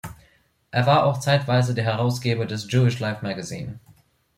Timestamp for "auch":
1.05-1.19